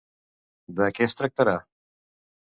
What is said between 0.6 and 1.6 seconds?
De què es tractarà?